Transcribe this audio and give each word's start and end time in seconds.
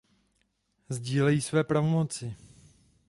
Sdílejí 0.89 1.41
své 1.41 1.63
pravomoci. 1.63 2.35